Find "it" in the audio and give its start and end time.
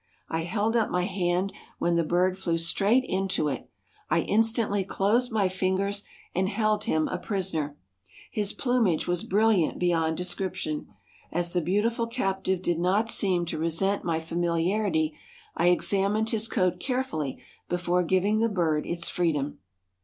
3.49-3.69